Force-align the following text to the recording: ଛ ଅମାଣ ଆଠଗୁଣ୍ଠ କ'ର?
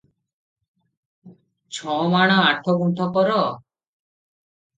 ଛ 1.75 1.93
ଅମାଣ 2.05 2.39
ଆଠଗୁଣ୍ଠ 2.47 3.09
କ'ର? 3.19 3.37